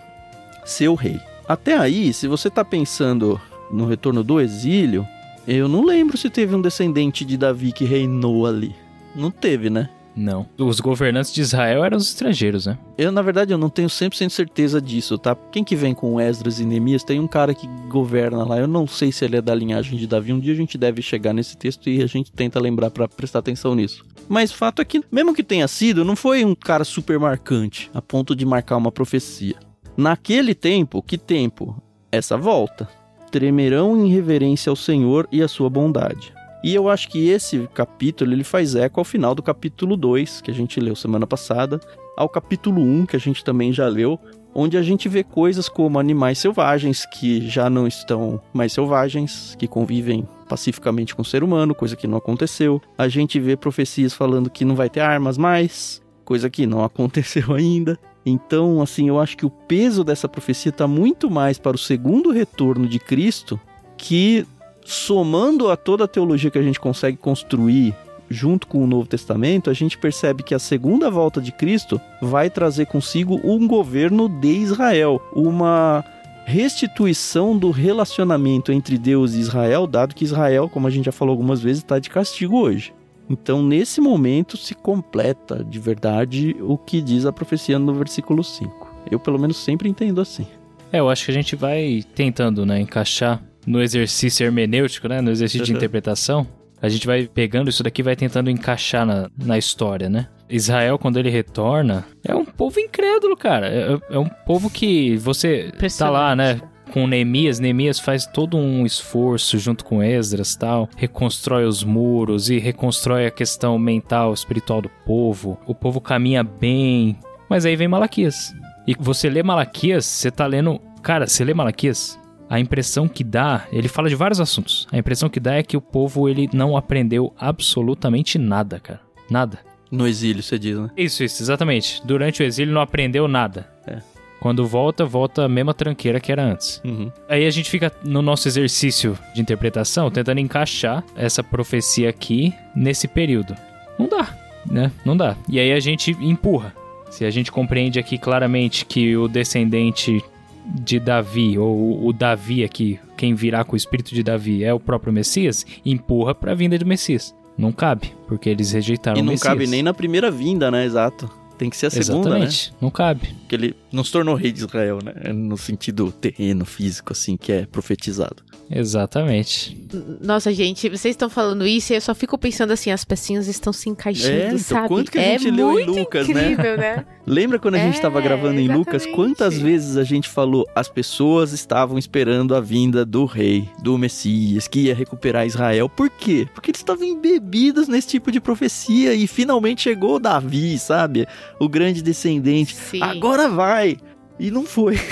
[0.64, 1.20] Seu rei.
[1.48, 5.06] Até aí, se você tá pensando no retorno do exílio,
[5.48, 8.76] eu não lembro se teve um descendente de Davi que reinou ali.
[9.16, 9.90] Não teve, né?
[10.16, 10.46] Não.
[10.58, 12.78] Os governantes de Israel eram os estrangeiros, né?
[12.98, 15.36] Eu, na verdade, eu não tenho 100% certeza disso, tá?
[15.52, 18.60] Quem que vem com Esdras e Neemias, tem um cara que governa lá.
[18.60, 20.34] Eu não sei se ele é da linhagem de Davi.
[20.34, 23.40] Um dia a gente deve chegar nesse texto e a gente tenta lembrar pra prestar
[23.40, 24.06] atenção nisso.
[24.28, 28.02] Mas fato é que, mesmo que tenha sido, não foi um cara super marcante, a
[28.02, 29.56] ponto de marcar uma profecia.
[29.96, 31.82] Naquele tempo, que tempo?
[32.12, 32.90] Essa volta.
[33.32, 36.34] Tremerão em reverência ao Senhor e à sua bondade.
[36.64, 40.52] E eu acho que esse capítulo ele faz eco ao final do capítulo 2, que
[40.52, 41.80] a gente leu semana passada,
[42.18, 44.20] ao capítulo 1, que a gente também já leu,
[44.54, 49.68] onde a gente vê coisas como animais selvagens que já não estão mais selvagens, que
[49.68, 52.82] convivem pacificamente com o ser humano, coisa que não aconteceu.
[52.98, 57.54] A gente vê profecias falando que não vai ter armas mais, coisa que não aconteceu
[57.54, 57.98] ainda.
[58.26, 62.32] Então, assim, eu acho que o peso dessa profecia está muito mais para o segundo
[62.32, 63.60] retorno de Cristo,
[63.98, 64.46] que
[64.84, 67.96] somando a toda a teologia que a gente consegue construir
[68.30, 72.50] junto com o Novo Testamento, a gente percebe que a segunda volta de Cristo vai
[72.50, 76.04] trazer consigo um governo de Israel, uma
[76.46, 81.32] restituição do relacionamento entre Deus e Israel, dado que Israel, como a gente já falou
[81.32, 82.94] algumas vezes, está de castigo hoje.
[83.30, 88.90] Então, nesse momento, se completa de verdade o que diz a profecia no versículo 5.
[89.12, 90.48] Eu, pelo menos, sempre entendo assim.
[90.92, 95.30] É, eu acho que a gente vai tentando, né, encaixar no exercício hermenêutico, né, no
[95.30, 96.48] exercício de interpretação,
[96.82, 100.28] a gente vai pegando isso daqui e vai tentando encaixar na, na história, né?
[100.50, 103.68] Israel, quando ele retorna, é um povo incrédulo, cara.
[103.68, 106.62] É, é um povo que você tá lá, né?
[106.90, 112.58] Com Neemias, Neemias faz todo um esforço junto com Esdras tal, reconstrói os muros e
[112.58, 115.60] reconstrói a questão mental, espiritual do povo.
[115.66, 117.18] O povo caminha bem,
[117.50, 118.54] mas aí vem Malaquias.
[118.88, 123.68] E você lê Malaquias, você tá lendo, cara, você lê Malaquias, a impressão que dá,
[123.72, 124.88] ele fala de vários assuntos.
[124.92, 129.02] A impressão que dá é que o povo ele não aprendeu absolutamente nada, cara.
[129.30, 129.60] Nada.
[129.92, 130.90] No exílio, você diz, né?
[130.98, 132.02] Isso, isso, exatamente.
[132.06, 133.68] Durante o exílio não aprendeu nada.
[133.88, 134.00] É.
[134.40, 136.82] Quando volta, volta a mesma tranqueira que era antes.
[136.86, 137.12] Uhum.
[137.28, 143.08] Aí a gente fica no nosso exercício de interpretação tentando encaixar essa profecia aqui nesse
[143.08, 143.56] período.
[143.98, 144.34] Não dá,
[144.66, 144.92] né?
[145.04, 145.36] Não dá.
[145.48, 146.74] E aí a gente empurra.
[147.10, 150.24] Se a gente compreende aqui claramente que o descendente
[150.66, 154.80] de Davi, ou o Davi aqui, quem virá com o espírito de Davi é o
[154.80, 157.36] próprio Messias, empurra para a vinda do Messias.
[157.58, 159.42] Não cabe, porque eles rejeitaram o Messias.
[159.42, 160.86] E não cabe nem na primeira vinda, né?
[160.86, 161.30] Exato.
[161.60, 162.72] Tem que ser a segunda, Exatamente.
[162.72, 162.78] né?
[162.80, 163.36] Não cabe.
[163.42, 165.34] Porque ele não se tornou rei de Israel, né?
[165.34, 168.38] No sentido terreno, físico, assim, que é profetizado.
[168.72, 169.78] Exatamente.
[170.22, 173.74] Nossa, gente, vocês estão falando isso e eu só fico pensando assim, as pecinhas estão
[173.74, 174.88] se encaixando, é, então, sabe?
[174.88, 176.52] Quanto que a gente é leu em Lucas, né?
[176.52, 176.96] incrível, né?
[176.98, 177.06] né?
[177.26, 179.06] Lembra quando a gente estava é, gravando em Lucas?
[179.08, 184.68] Quantas vezes a gente falou as pessoas estavam esperando a vinda do rei, do Messias,
[184.68, 185.90] que ia recuperar Israel?
[185.90, 186.48] Por quê?
[186.54, 191.28] Porque eles estavam embebidos nesse tipo de profecia e finalmente chegou Davi, sabe?
[191.60, 192.76] O grande descendente.
[192.76, 193.02] Sim.
[193.02, 193.98] Agora vai!
[194.40, 194.96] E não foi.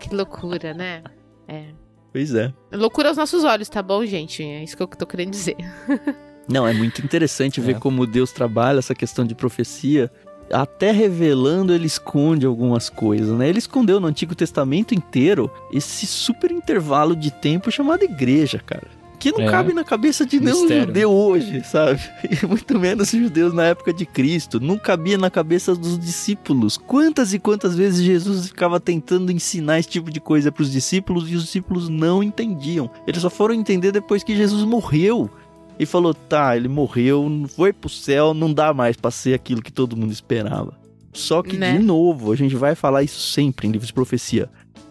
[0.00, 1.04] Que loucura, né?
[1.46, 1.66] É.
[2.12, 2.52] Pois é.
[2.72, 4.42] Loucura aos nossos olhos, tá bom, gente?
[4.42, 5.56] É isso que eu tô querendo dizer.
[6.48, 7.78] Não, é muito interessante ver é.
[7.78, 10.10] como Deus trabalha essa questão de profecia.
[10.52, 13.48] Até revelando, ele esconde algumas coisas, né?
[13.48, 19.30] Ele escondeu no Antigo Testamento inteiro esse super intervalo de tempo chamado igreja, cara que
[19.30, 19.50] não é.
[19.50, 22.00] cabe na cabeça de nenhum judeu hoje, sabe?
[22.42, 24.58] E muito menos judeus na época de Cristo.
[24.58, 26.78] Não cabia na cabeça dos discípulos.
[26.78, 31.30] Quantas e quantas vezes Jesus ficava tentando ensinar esse tipo de coisa para os discípulos
[31.30, 32.90] e os discípulos não entendiam.
[33.06, 35.30] Eles só foram entender depois que Jesus morreu.
[35.78, 39.72] E falou: tá, ele morreu, foi pro céu, não dá mais pra ser aquilo que
[39.72, 40.78] todo mundo esperava.
[41.12, 41.76] Só que, né?
[41.76, 44.48] de novo, a gente vai falar isso sempre em livros de profecia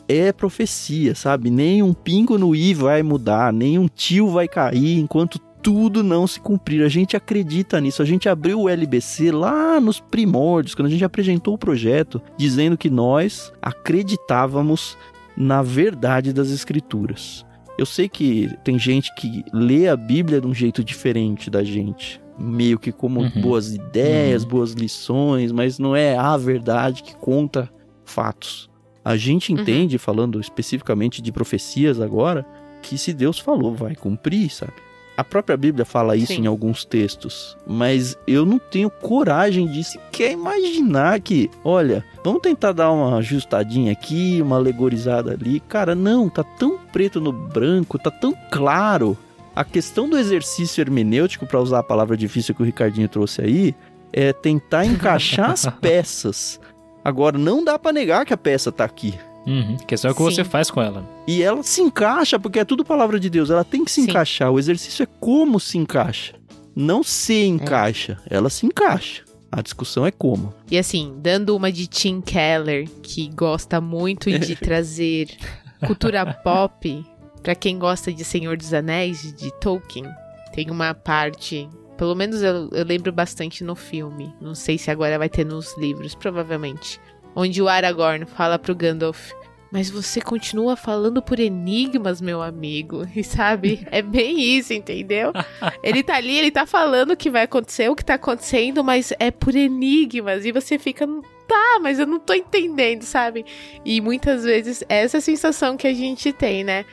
[0.09, 1.51] é profecia, sabe?
[1.51, 6.25] Nem um pingo no i vai mudar, nem um tio vai cair enquanto tudo não
[6.25, 6.83] se cumprir.
[6.83, 8.01] A gente acredita nisso.
[8.01, 12.77] A gente abriu o LBC lá nos primórdios, quando a gente apresentou o projeto, dizendo
[12.77, 14.97] que nós acreditávamos
[15.37, 17.45] na verdade das escrituras.
[17.77, 22.19] Eu sei que tem gente que lê a Bíblia de um jeito diferente da gente,
[22.37, 23.41] meio que como uhum.
[23.41, 24.49] boas ideias, uhum.
[24.49, 27.69] boas lições, mas não é a verdade que conta
[28.03, 28.68] fatos.
[29.09, 29.59] A gente uhum.
[29.59, 29.99] entende, uhum.
[29.99, 32.45] falando especificamente de profecias agora,
[32.79, 34.73] que se Deus falou, vai cumprir, sabe?
[35.17, 36.43] A própria Bíblia fala isso Sim.
[36.43, 42.71] em alguns textos, mas eu não tenho coragem de sequer imaginar que, olha, vamos tentar
[42.71, 45.59] dar uma ajustadinha aqui, uma alegorizada ali.
[45.59, 49.17] Cara, não, tá tão preto no branco, tá tão claro.
[49.55, 53.75] A questão do exercício hermenêutico, para usar a palavra difícil que o Ricardinho trouxe aí,
[54.13, 56.59] é tentar encaixar as peças
[57.09, 59.13] Agora, não dá para negar que a peça tá aqui.
[59.45, 59.77] Uhum.
[59.81, 60.29] A questão é o que Sim.
[60.31, 61.03] você faz com ela.
[61.27, 63.49] E ela se encaixa, porque é tudo palavra de Deus.
[63.49, 64.09] Ela tem que se Sim.
[64.09, 64.51] encaixar.
[64.51, 66.35] O exercício é como se encaixa.
[66.75, 68.19] Não se encaixa.
[68.29, 68.35] É.
[68.35, 69.23] Ela se encaixa.
[69.51, 70.53] A discussão é como.
[70.69, 75.29] E assim, dando uma de Tim Keller, que gosta muito de trazer
[75.87, 77.03] cultura pop
[77.41, 80.05] para quem gosta de Senhor dos Anéis, de Tolkien,
[80.53, 81.67] tem uma parte
[81.99, 84.33] pelo menos eu, eu lembro bastante no filme.
[84.39, 86.97] Não sei se agora vai ter nos livros, provavelmente.
[87.35, 89.33] Onde o Aragorn fala pro Gandalf:
[89.69, 93.05] mas você continua falando por enigmas, meu amigo.
[93.13, 93.85] E sabe?
[93.91, 95.33] É bem isso, entendeu?
[95.83, 99.11] Ele tá ali, ele tá falando o que vai acontecer, o que tá acontecendo, mas
[99.19, 100.45] é por enigmas.
[100.45, 101.05] E você fica.
[101.05, 103.43] Tá, mas eu não tô entendendo, sabe?
[103.83, 106.85] E muitas vezes essa é a sensação que a gente tem, né?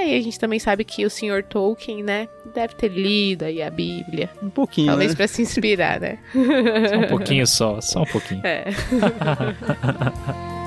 [0.00, 3.70] Aí a gente também sabe que o senhor Tolkien, né, deve ter lido aí a
[3.70, 4.30] Bíblia.
[4.42, 5.16] Um pouquinho, Talvez né?
[5.16, 6.18] pra se inspirar, né?
[6.32, 8.40] Só um pouquinho só, só um pouquinho.
[8.44, 8.64] É.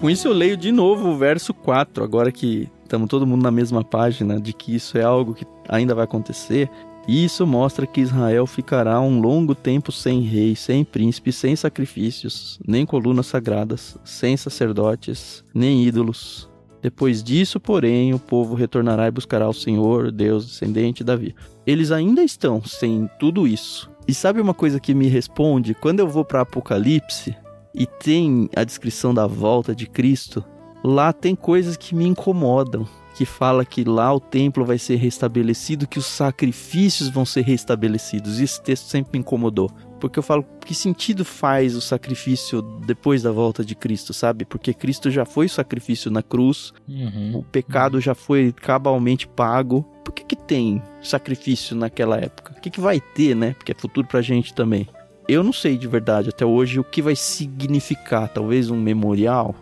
[0.00, 3.52] Com isso eu leio de novo o verso 4, agora que estamos todo mundo na
[3.52, 6.68] mesma página de que isso é algo que ainda vai acontecer.
[7.06, 12.86] Isso mostra que Israel ficará um longo tempo sem rei, sem príncipe, sem sacrifícios, nem
[12.86, 16.48] colunas sagradas, sem sacerdotes, nem ídolos.
[16.80, 21.34] Depois disso, porém, o povo retornará e buscará o Senhor, Deus descendente de Davi.
[21.66, 23.90] Eles ainda estão sem tudo isso.
[24.06, 25.74] E sabe uma coisa que me responde?
[25.74, 27.36] Quando eu vou para Apocalipse,
[27.74, 30.44] e tem a descrição da volta de Cristo,
[30.84, 35.86] lá tem coisas que me incomodam, que fala que lá o templo vai ser restabelecido,
[35.86, 38.40] que os sacrifícios vão ser restabelecidos.
[38.40, 39.70] Esse texto sempre me incomodou,
[40.00, 44.44] porque eu falo, que sentido faz o sacrifício depois da volta de Cristo, sabe?
[44.44, 47.36] Porque Cristo já foi sacrifício na cruz, Uhum.
[47.38, 49.82] o pecado já foi cabalmente pago.
[50.04, 52.54] Por que que tem sacrifício naquela época?
[52.56, 53.54] O que que vai ter, né?
[53.54, 54.88] Porque é futuro pra gente também.
[55.28, 59.54] Eu não sei de verdade até hoje o que vai significar, talvez um memorial,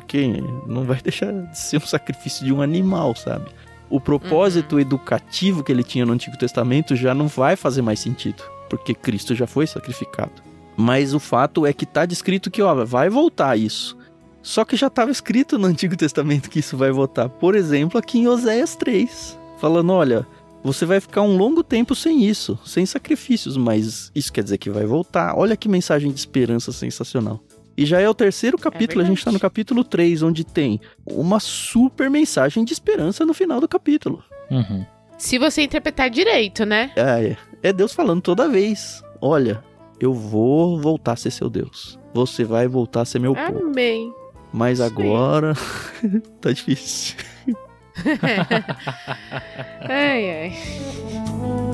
[0.00, 3.50] porque não vai deixar de ser um sacrifício de um animal, sabe?
[3.90, 8.42] O propósito educativo que ele tinha no Antigo Testamento já não vai fazer mais sentido,
[8.68, 10.42] porque Cristo já foi sacrificado.
[10.76, 13.96] Mas o fato é que tá descrito que, ó, vai voltar isso.
[14.42, 17.28] Só que já estava escrito no Antigo Testamento que isso vai voltar.
[17.28, 20.26] Por exemplo, aqui em Oséias 3, falando, olha,
[20.62, 24.70] você vai ficar um longo tempo sem isso, sem sacrifícios, mas isso quer dizer que
[24.70, 25.34] vai voltar.
[25.36, 27.40] Olha que mensagem de esperança sensacional.
[27.78, 31.38] E já é o terceiro capítulo, a gente tá no capítulo 3, onde tem uma
[31.38, 34.20] super mensagem de esperança no final do capítulo.
[34.50, 34.84] Uhum.
[35.16, 36.90] Se você interpretar direito, né?
[36.96, 39.62] É, é Deus falando toda vez: Olha,
[40.00, 41.96] eu vou voltar a ser seu Deus.
[42.12, 43.66] Você vai voltar a ser meu povo.
[43.66, 44.12] Amém.
[44.52, 44.84] Mas Sim.
[44.84, 45.54] agora
[46.42, 47.16] tá difícil.
[49.88, 51.67] ai, ai.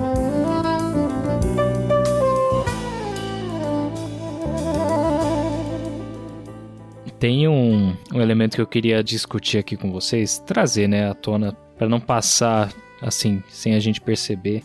[7.24, 11.56] Tem um, um elemento que eu queria discutir aqui com vocês, trazer, né, à tona,
[11.78, 14.62] para não passar assim, sem a gente perceber,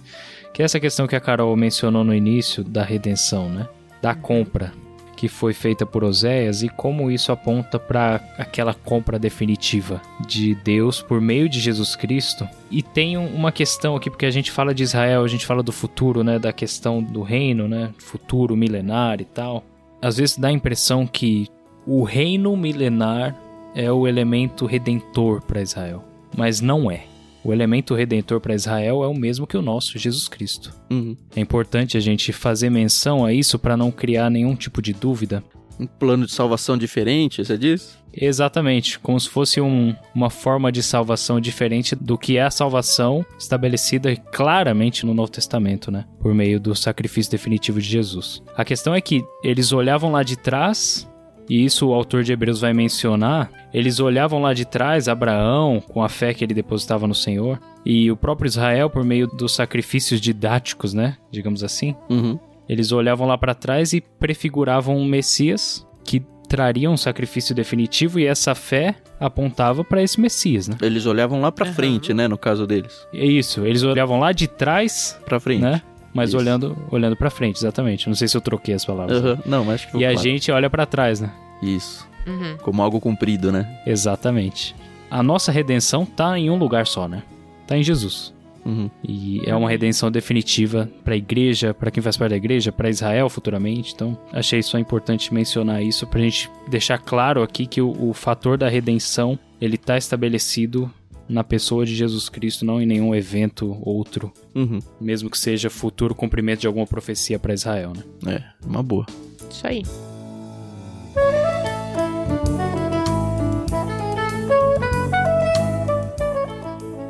[0.54, 3.65] que é essa questão que a Carol mencionou no início da redenção, né?
[4.02, 4.74] Da compra
[5.15, 11.02] que foi feita por Oséias e como isso aponta para aquela compra definitiva de Deus
[11.02, 12.45] por meio de Jesus Cristo.
[12.69, 15.63] E tem um- uma questão aqui porque a gente fala de Israel, a gente fala
[15.63, 19.63] do futuro, né, da questão do reino, né, futuro milenar e tal.
[20.02, 21.48] Às vezes dá a impressão que
[21.85, 23.35] o reino milenar
[23.75, 26.03] é o elemento redentor para Israel,
[26.35, 27.03] mas não é.
[27.43, 30.73] O elemento redentor para Israel é o mesmo que o nosso, Jesus Cristo.
[30.91, 31.15] Uhum.
[31.35, 35.41] É importante a gente fazer menção a isso para não criar nenhum tipo de dúvida.
[35.79, 37.97] Um plano de salvação diferente, você diz?
[38.13, 43.25] Exatamente, como se fosse um- uma forma de salvação diferente do que é a salvação
[43.39, 46.03] estabelecida claramente no Novo Testamento, né?
[46.19, 48.43] Por meio do sacrifício definitivo de Jesus.
[48.57, 51.09] A questão é que eles olhavam lá de trás,
[51.49, 56.03] e isso o autor de Hebreus vai mencionar, eles olhavam lá de trás Abraão com
[56.03, 60.21] a fé que ele depositava no Senhor, e o próprio Israel por meio dos sacrifícios
[60.21, 61.17] didáticos, né?
[61.31, 61.95] Digamos assim.
[62.09, 62.38] Uhum.
[62.67, 68.25] Eles olhavam lá para trás e prefiguravam um Messias que traria um sacrifício definitivo e
[68.25, 70.75] essa fé apontava para esse Messias, né?
[70.81, 71.73] Eles olhavam lá pra Aham.
[71.73, 72.27] frente, né?
[72.27, 73.07] No caso deles.
[73.13, 75.62] É isso, eles olhavam lá de trás, Pra frente.
[75.62, 75.81] né?
[76.13, 76.38] Mas Isso.
[76.38, 78.08] olhando, olhando para frente, exatamente.
[78.08, 79.17] Não sei se eu troquei as palavras.
[79.24, 79.39] Aham.
[79.45, 80.24] Não, mas acho que ficou E a claro.
[80.28, 81.32] gente olha para trás, né?
[81.62, 82.08] Isso.
[82.26, 82.58] Uhum.
[82.62, 83.67] Como algo cumprido, né?
[83.86, 84.76] Exatamente.
[85.10, 87.24] A nossa redenção tá em um lugar só, né?
[87.67, 88.34] Tá em Jesus.
[88.65, 88.89] Uhum.
[89.04, 92.89] E é uma redenção definitiva para a igreja, para quem faz parte da igreja, para
[92.89, 93.93] Israel futuramente.
[93.93, 98.13] Então, achei só importante mencionar isso para a gente deixar claro aqui que o, o
[98.13, 100.91] fator da redenção ele está estabelecido
[101.29, 104.79] na pessoa de Jesus Cristo, não em nenhum evento outro, Uhum.
[104.99, 108.43] mesmo que seja futuro cumprimento de alguma profecia para Israel, né?
[108.61, 109.05] É, uma boa.
[109.49, 109.83] Isso aí.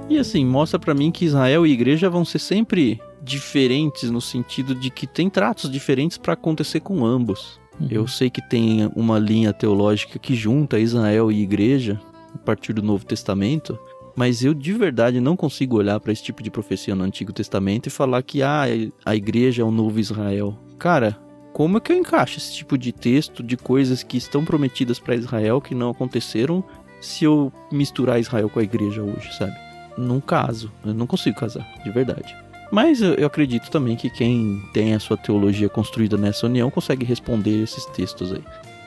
[0.10, 4.74] E assim, mostra pra mim que Israel e igreja vão ser sempre diferentes no sentido
[4.74, 7.60] de que tem tratos diferentes pra acontecer com ambos.
[7.90, 12.02] Eu sei que tem uma linha teológica que junta Israel e igreja
[12.34, 13.80] a partir do Novo Testamento,
[14.20, 17.88] mas eu de verdade não consigo olhar pra esse tipo de profecia no Antigo Testamento
[17.88, 18.64] e falar que ah,
[19.06, 20.60] a igreja é o novo Israel.
[20.78, 21.18] Cara,
[21.54, 25.16] como é que eu encaixo esse tipo de texto de coisas que estão prometidas pra
[25.16, 26.62] Israel que não aconteceram
[27.00, 29.56] se eu misturar Israel com a igreja hoje, sabe?
[29.98, 32.36] Não caso, eu não consigo casar, de verdade.
[32.74, 37.64] Mas eu acredito também que quem tem a sua teologia construída nessa união consegue responder
[37.64, 38.44] esses textos aí.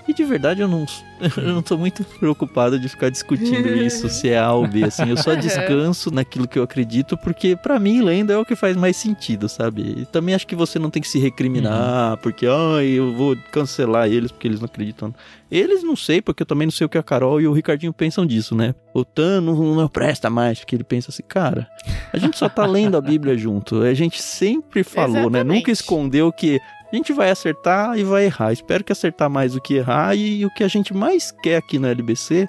[0.06, 0.84] E de verdade eu não,
[1.36, 5.08] eu não tô muito preocupado de ficar discutindo isso, se é A ou B, assim.
[5.08, 8.76] Eu só descanso naquilo que eu acredito, porque para mim lenda é o que faz
[8.76, 9.82] mais sentido, sabe?
[9.98, 12.16] E também acho que você não tem que se recriminar, uhum.
[12.18, 15.14] porque, ai, eu vou cancelar eles porque eles não acreditam.
[15.50, 17.92] Eles não sei, porque eu também não sei o que a Carol e o Ricardinho
[17.92, 18.74] pensam disso, né?
[18.94, 21.68] O Tano não presta mais, porque ele pensa assim, cara,
[22.10, 23.82] a gente só tá lendo a Bíblia junto.
[23.82, 25.46] A gente sempre falou, Exatamente.
[25.46, 25.54] né?
[25.54, 26.58] Nunca escondeu que
[26.92, 28.52] a gente vai acertar e vai errar.
[28.52, 30.14] Espero que acertar mais do que errar.
[30.14, 32.46] E o que a gente mais quer aqui no LBC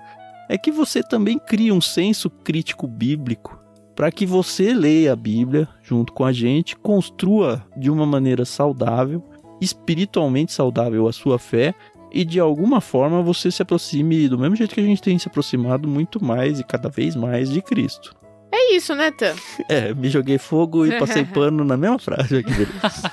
[0.49, 3.57] é que você também crie um senso crítico bíblico
[3.95, 9.23] para que você leia a Bíblia junto com a gente, construa de uma maneira saudável,
[9.61, 11.73] espiritualmente saudável a sua fé
[12.11, 15.27] e de alguma forma você se aproxime do mesmo jeito que a gente tem se
[15.27, 18.22] aproximado muito mais e cada vez mais de Cristo.
[18.55, 19.33] É isso, né, Tan?
[19.67, 23.11] É, me joguei fogo e passei pano na mesma frase aqui, beleza.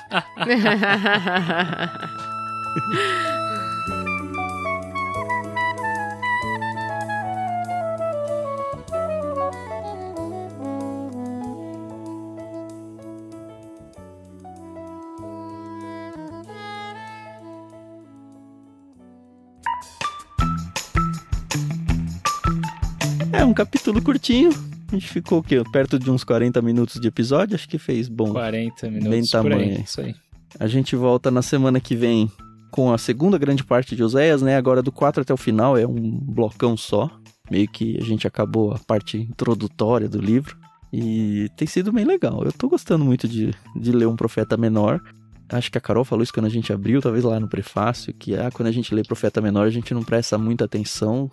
[23.33, 24.51] É um capítulo curtinho,
[24.91, 25.63] a gente ficou o quê?
[25.73, 27.55] Perto de uns 40 minutos de episódio?
[27.55, 28.33] Acho que fez bom.
[28.33, 29.09] 40 minutos.
[29.09, 29.77] Bem tamanho.
[29.77, 30.15] Aí, isso aí.
[30.59, 32.31] A gente volta na semana que vem
[32.71, 34.57] com a segunda grande parte de Oséias, né?
[34.57, 37.11] Agora do 4 até o final é um blocão só.
[37.51, 40.57] Meio que a gente acabou a parte introdutória do livro.
[40.93, 42.43] E tem sido bem legal.
[42.45, 45.01] Eu tô gostando muito de, de ler um profeta menor.
[45.49, 48.37] Acho que a Carol falou isso quando a gente abriu, talvez lá no prefácio, que
[48.37, 51.29] ah, quando a gente lê profeta menor, a gente não presta muita atenção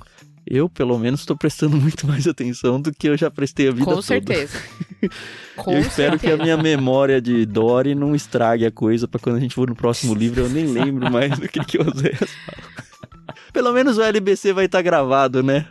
[0.50, 3.86] eu, pelo menos, estou prestando muito mais atenção do que eu já prestei a vida
[3.86, 4.04] Com toda.
[4.04, 4.58] Certeza.
[5.56, 6.18] Com eu espero certeza.
[6.20, 9.68] que a minha memória de Dory não estrague a coisa para quando a gente for
[9.68, 12.88] no próximo livro eu nem lembro mais do que, que Oséias fala.
[13.52, 15.68] Pelo menos o LBC vai estar tá gravado, né?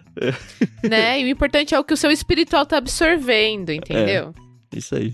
[0.82, 1.20] né?
[1.20, 4.34] E o importante é o que o seu espiritual tá absorvendo, entendeu?
[4.72, 5.12] É, isso aí.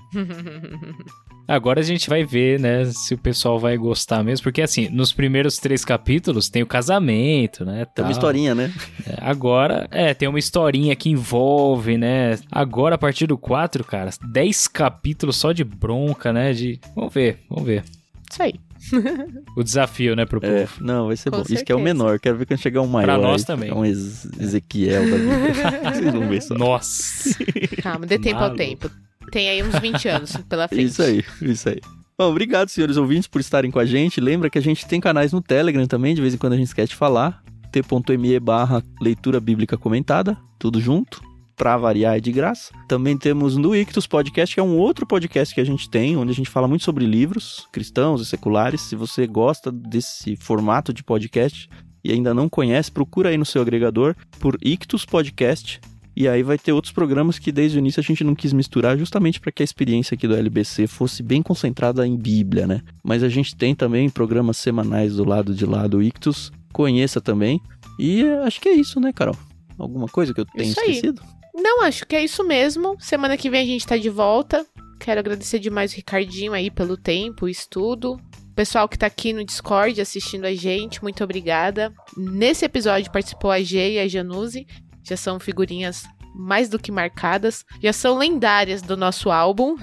[1.53, 5.12] Agora a gente vai ver, né, se o pessoal vai gostar mesmo, porque assim, nos
[5.12, 7.84] primeiros três capítulos tem o casamento, né?
[7.84, 8.72] Tem uma historinha, né?
[9.07, 12.38] É, agora, é, tem uma historinha que envolve, né?
[12.50, 16.55] Agora, a partir do quatro, cara, dez capítulos só de bronca, né?
[16.55, 16.80] De.
[16.96, 17.84] Vamos ver, vamos ver.
[18.30, 18.55] Isso aí.
[19.55, 20.53] o desafio, né, pro povo.
[20.53, 21.42] É, não, vai ser Com bom.
[21.42, 21.55] Certeza.
[21.55, 22.18] Isso que é o menor.
[22.18, 23.05] Quero ver quando chegar um maior.
[23.05, 23.68] Pra nós aí, também.
[23.68, 25.92] É um Ezequiel da vida.
[25.92, 26.55] Vocês vão ver só.
[26.55, 27.36] Nossa.
[27.82, 28.53] Calma, dê tempo Maluco.
[28.53, 28.90] ao tempo.
[29.33, 30.85] Tem aí uns 20 anos pela frente.
[30.85, 31.80] Isso aí, isso aí.
[32.18, 34.20] Bom, obrigado, senhores ouvintes, por estarem com a gente.
[34.20, 36.66] Lembra que a gente tem canais no Telegram também, de vez em quando a gente
[36.68, 37.43] esquece de falar.
[37.72, 41.22] t.me barra leitura bíblica comentada, tudo junto,
[41.57, 42.74] pra variar é de graça.
[42.87, 46.30] Também temos no Ictus Podcast, que é um outro podcast que a gente tem, onde
[46.30, 48.83] a gente fala muito sobre livros cristãos e seculares.
[48.83, 51.70] Se você gosta desse formato de podcast
[52.05, 55.80] e ainda não conhece, procura aí no seu agregador por Ictus Podcast
[56.23, 58.97] e aí vai ter outros programas que desde o início a gente não quis misturar,
[58.97, 62.81] justamente para que a experiência aqui do LBC fosse bem concentrada em Bíblia, né?
[63.03, 66.53] Mas a gente tem também programas semanais do lado de lá do Ictus.
[66.73, 67.61] Conheça também.
[67.99, 69.37] E acho que é isso, né, Carol?
[69.77, 71.20] Alguma coisa que eu tenha esquecido?
[71.53, 72.97] Não, acho que é isso mesmo.
[73.01, 74.64] Semana que vem a gente tá de volta.
[75.01, 78.12] Quero agradecer demais o Ricardinho aí pelo tempo, o estudo.
[78.12, 81.93] O pessoal que tá aqui no Discord assistindo a gente, muito obrigada.
[82.16, 84.64] Nesse episódio participou a G e a Januse
[85.03, 89.76] já são figurinhas mais do que marcadas, já são lendárias do nosso álbum.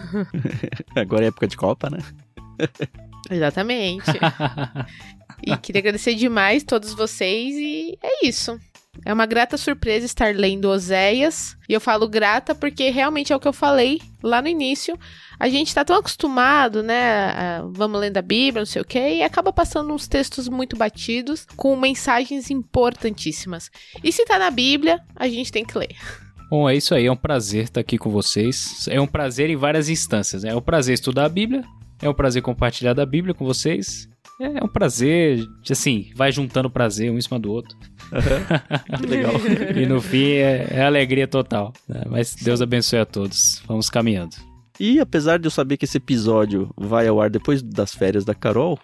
[0.95, 1.99] Agora é época de Copa, né?
[3.29, 4.09] Exatamente.
[5.45, 8.59] e queria agradecer demais todos vocês e é isso.
[9.05, 11.55] É uma grata surpresa estar lendo Oséias.
[11.67, 14.97] E eu falo grata porque realmente é o que eu falei lá no início.
[15.39, 17.29] A gente tá tão acostumado, né?
[17.31, 20.75] A, vamos lendo a Bíblia, não sei o quê, e acaba passando uns textos muito
[20.75, 23.71] batidos com mensagens importantíssimas.
[24.03, 25.95] E se tá na Bíblia, a gente tem que ler.
[26.49, 27.05] Bom, é isso aí.
[27.05, 28.87] É um prazer estar aqui com vocês.
[28.89, 30.43] É um prazer em várias instâncias.
[30.43, 30.49] Né?
[30.49, 31.63] É um prazer estudar a Bíblia.
[32.01, 34.09] É um prazer compartilhar da Bíblia com vocês.
[34.39, 37.77] É um prazer, assim, vai juntando prazer um em cima do outro.
[39.05, 39.33] Legal.
[39.75, 41.73] e no fim é, é alegria total.
[41.87, 42.03] Né?
[42.09, 43.61] Mas Deus abençoe a todos.
[43.67, 44.35] Vamos caminhando.
[44.79, 48.33] E apesar de eu saber que esse episódio vai ao ar depois das férias da
[48.33, 48.79] Carol,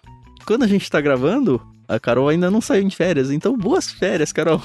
[0.45, 4.34] quando a gente tá gravando, a Carol ainda não saiu de férias, então boas férias,
[4.34, 4.62] Carol.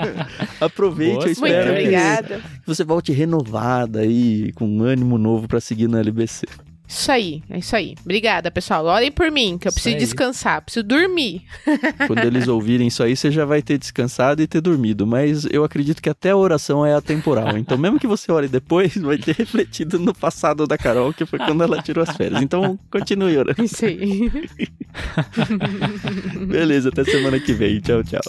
[0.60, 2.40] Aproveite, boas eu espero Muito obrigada.
[2.60, 6.46] que você volte renovada aí, com um ânimo novo para seguir no LBC.
[6.88, 7.94] Isso aí, é isso aí.
[8.04, 8.84] Obrigada, pessoal.
[8.86, 11.42] Olhem por mim, que eu preciso descansar, preciso dormir.
[12.06, 15.06] Quando eles ouvirem isso aí, você já vai ter descansado e ter dormido.
[15.06, 17.58] Mas eu acredito que até a oração é atemporal.
[17.58, 21.38] Então, mesmo que você ore depois, vai ter refletido no passado da Carol, que foi
[21.38, 22.40] quando ela tirou as férias.
[22.40, 23.62] Então, continue orando.
[23.62, 24.30] Isso aí.
[26.46, 27.80] Beleza, até semana que vem.
[27.80, 28.22] Tchau, tchau.